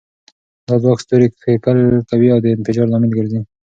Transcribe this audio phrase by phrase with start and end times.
[0.67, 3.39] دا ځواک ستوري کښیکښل کوي او د انفجار لامل ګرځي.